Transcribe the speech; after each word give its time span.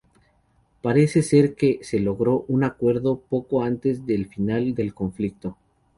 Parece 0.81 1.21
ser 1.21 1.53
que 1.53 1.77
se 1.83 1.99
logró 1.99 2.43
un 2.47 2.63
acuerdo 2.63 3.19
poco 3.19 3.63
antes 3.63 4.03
del 4.07 4.25
final 4.25 4.73
del 4.73 4.95
conflicto. 4.95 5.57